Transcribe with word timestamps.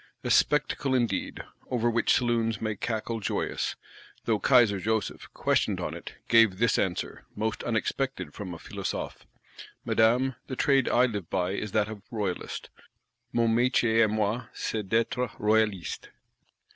A 0.23 0.31
spectacle 0.31 0.95
indeed; 0.95 1.43
over 1.69 1.87
which 1.87 2.11
saloons 2.13 2.59
may 2.59 2.75
cackle 2.75 3.19
joyous; 3.19 3.75
though 4.25 4.39
Kaiser 4.39 4.79
Joseph, 4.79 5.27
questioned 5.35 5.79
on 5.79 5.93
it, 5.93 6.15
gave 6.27 6.57
this 6.57 6.79
answer, 6.79 7.27
most 7.35 7.63
unexpected 7.63 8.33
from 8.33 8.51
a 8.51 8.57
Philosophe: 8.57 9.27
'Madame, 9.85 10.37
the 10.47 10.55
trade 10.55 10.89
I 10.89 11.05
live 11.05 11.29
by 11.29 11.51
is 11.51 11.71
that 11.73 11.87
of 11.87 12.01
royalist 12.09 12.71
(Mon 13.31 13.49
métier 13.55 14.03
à 14.03 14.09
moi 14.11 14.47
c'est 14.53 14.89
d'être 14.89 15.29
royaliste). 15.37 16.09